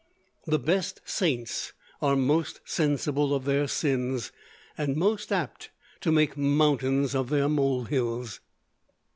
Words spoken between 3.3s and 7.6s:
of their sins, and most apt to make mountains of their